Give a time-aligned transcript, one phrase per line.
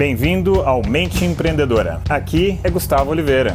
[0.00, 2.00] Bem-vindo ao Mente Empreendedora.
[2.08, 3.54] Aqui é Gustavo Oliveira.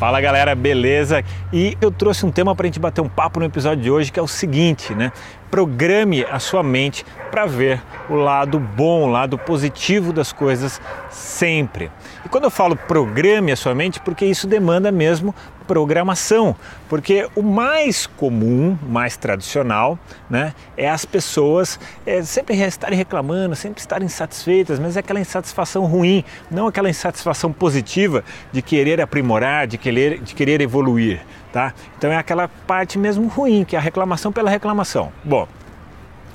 [0.00, 1.22] Fala galera, beleza?
[1.52, 4.10] E eu trouxe um tema para a gente bater um papo no episódio de hoje
[4.10, 5.12] que é o seguinte, né?
[5.48, 11.88] Programe a sua mente para ver o lado bom, o lado positivo das coisas sempre.
[12.26, 15.32] E quando eu falo programe a sua mente, porque isso demanda mesmo
[15.70, 16.56] programação,
[16.88, 19.96] porque o mais comum, mais tradicional,
[20.28, 25.84] né, é as pessoas é, sempre estarem reclamando, sempre estarem insatisfeitas, mas é aquela insatisfação
[25.84, 31.20] ruim, não aquela insatisfação positiva de querer aprimorar, de querer, de querer evoluir,
[31.52, 31.72] tá?
[31.96, 35.12] Então é aquela parte mesmo ruim, que é a reclamação pela reclamação.
[35.22, 35.46] Bom,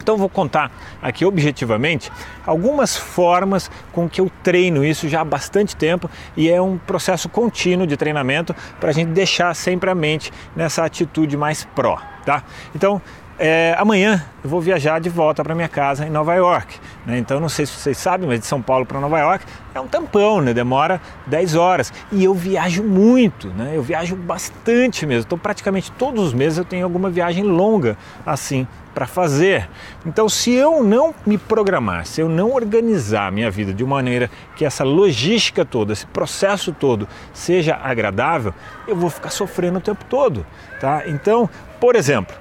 [0.01, 2.11] então vou contar aqui objetivamente
[2.45, 7.27] algumas formas com que eu treino isso já há bastante tempo e é um processo
[7.29, 12.43] contínuo de treinamento para a gente deixar sempre a mente nessa atitude mais pró, tá?
[12.75, 13.01] Então
[13.37, 16.79] é, amanhã eu vou viajar de volta para minha casa em Nova York.
[17.05, 17.17] Né?
[17.17, 19.87] Então não sei se vocês sabem, mas de São Paulo para Nova York é um
[19.87, 20.53] tampão, né?
[20.53, 21.91] demora 10 horas.
[22.11, 23.73] E eu viajo muito, né?
[23.73, 25.25] eu viajo bastante mesmo.
[25.25, 29.69] Então praticamente todos os meses eu tenho alguma viagem longa assim para fazer.
[30.05, 34.31] Então, se eu não me programar, se eu não organizar minha vida de uma maneira
[34.55, 38.53] que essa logística toda, esse processo todo seja agradável,
[38.87, 40.45] eu vou ficar sofrendo o tempo todo,
[40.79, 41.03] tá?
[41.07, 42.33] Então, por exemplo,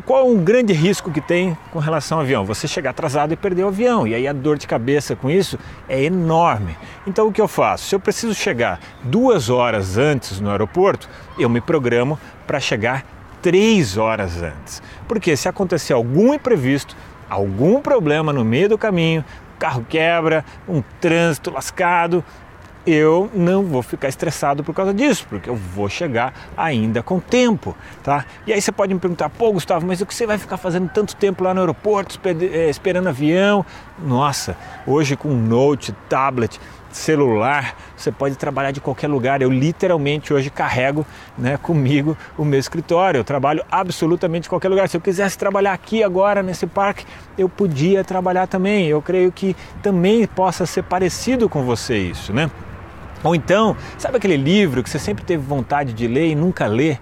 [0.00, 2.44] qual é um grande risco que tem com relação ao avião?
[2.44, 4.06] Você chegar atrasado e perder o avião.
[4.06, 6.76] E aí a dor de cabeça com isso é enorme.
[7.06, 7.86] Então o que eu faço?
[7.86, 13.04] Se eu preciso chegar duas horas antes no aeroporto, eu me programo para chegar
[13.42, 14.82] três horas antes.
[15.06, 16.96] Porque se acontecer algum imprevisto,
[17.28, 19.24] algum problema no meio do caminho,
[19.58, 22.24] carro quebra, um trânsito lascado,
[22.86, 27.76] eu não vou ficar estressado por causa disso, porque eu vou chegar ainda com tempo,
[28.02, 28.24] tá?
[28.46, 30.88] E aí você pode me perguntar, pô, Gustavo, mas o que você vai ficar fazendo
[30.88, 33.64] tanto tempo lá no aeroporto, eh, esperando avião?
[33.98, 39.42] Nossa, hoje com note, tablet, celular, você pode trabalhar de qualquer lugar.
[39.42, 41.04] Eu literalmente hoje carrego
[41.36, 43.18] né, comigo o meu escritório.
[43.18, 44.88] Eu trabalho absolutamente em qualquer lugar.
[44.88, 47.04] Se eu quisesse trabalhar aqui agora nesse parque,
[47.36, 48.86] eu podia trabalhar também.
[48.86, 52.50] Eu creio que também possa ser parecido com você isso, né?
[53.24, 56.98] Ou então, sabe aquele livro que você sempre teve vontade de ler e nunca lê?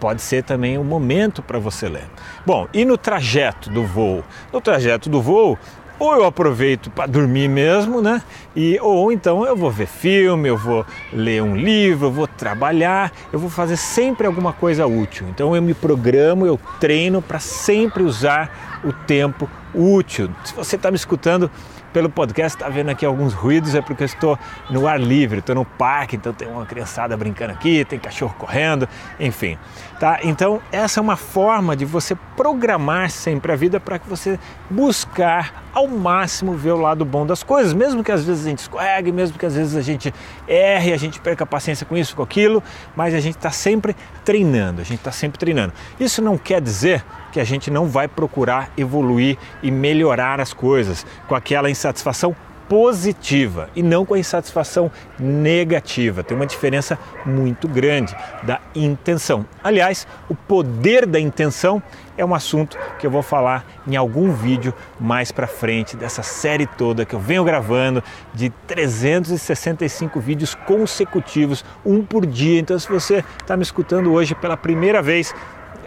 [0.00, 2.04] Pode ser também um momento para você ler.
[2.46, 4.24] Bom, e no trajeto do voo?
[4.52, 5.58] No trajeto do voo,
[5.98, 8.22] ou eu aproveito para dormir mesmo, né?
[8.54, 13.12] E, ou então eu vou ver filme, eu vou ler um livro, eu vou trabalhar,
[13.32, 15.26] eu vou fazer sempre alguma coisa útil.
[15.28, 20.30] Então eu me programo, eu treino para sempre usar o tempo útil.
[20.44, 21.50] Se você está me escutando
[21.92, 24.38] pelo podcast, está vendo aqui alguns ruídos, é porque eu estou
[24.70, 28.88] no ar livre, estou no parque, então tem uma criançada brincando aqui, tem cachorro correndo,
[29.18, 29.58] enfim.
[29.98, 30.20] Tá?
[30.22, 34.38] Então, essa é uma forma de você programar sempre a vida para que você
[34.70, 38.60] buscar ao máximo ver o lado bom das coisas, mesmo que às vezes a gente
[38.60, 40.14] escorregue, mesmo que às vezes a gente
[40.46, 42.62] erre, a gente perca a paciência com isso, com aquilo,
[42.94, 45.72] mas a gente está sempre treinando, a gente está sempre treinando.
[45.98, 51.04] Isso não quer dizer que a gente não vai procurar evoluir e melhorar as coisas
[51.26, 52.34] com aquela insatisfação
[52.68, 56.22] positiva e não com a insatisfação negativa.
[56.22, 59.46] Tem uma diferença muito grande da intenção.
[59.64, 61.82] Aliás, o poder da intenção
[62.16, 66.66] é um assunto que eu vou falar em algum vídeo mais para frente dessa série
[66.66, 68.02] toda que eu venho gravando
[68.34, 72.60] de 365 vídeos consecutivos, um por dia.
[72.60, 75.34] Então, se você está me escutando hoje pela primeira vez,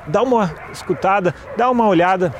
[0.07, 2.33] dá uma escutada, dá uma olhada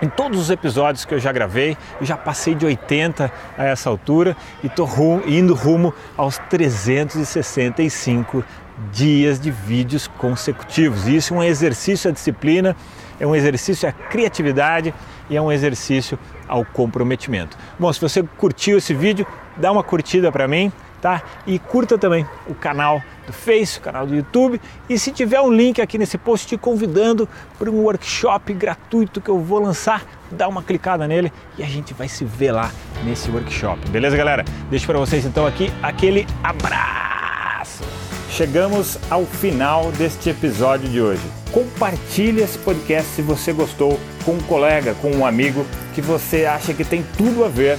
[0.00, 3.90] em todos os episódios que eu já gravei, eu já passei de 80 a essa
[3.90, 4.88] altura e estou
[5.26, 8.44] indo rumo aos 365
[8.92, 11.08] dias de vídeos consecutivos.
[11.08, 12.76] Isso é um exercício à disciplina,
[13.18, 14.94] é um exercício à criatividade
[15.28, 16.16] e é um exercício
[16.46, 17.56] ao comprometimento.
[17.78, 19.26] Bom, se você curtiu esse vídeo,
[19.56, 21.22] dá uma curtida para mim tá?
[21.46, 24.60] E curta também o canal do Face, o canal do YouTube.
[24.88, 27.28] E se tiver um link aqui nesse post te convidando
[27.58, 31.94] para um workshop gratuito que eu vou lançar, dá uma clicada nele e a gente
[31.94, 32.70] vai se ver lá
[33.04, 33.88] nesse workshop.
[33.90, 34.44] Beleza, galera?
[34.70, 37.84] Deixo para vocês então aqui aquele abraço.
[38.30, 41.22] Chegamos ao final deste episódio de hoje.
[41.50, 46.72] Compartilhe esse podcast se você gostou com um colega, com um amigo que você acha
[46.72, 47.78] que tem tudo a ver